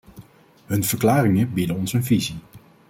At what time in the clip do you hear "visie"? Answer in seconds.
2.03-2.35